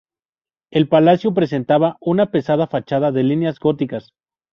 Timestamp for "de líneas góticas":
3.11-4.13